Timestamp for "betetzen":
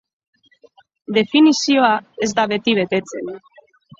2.83-3.33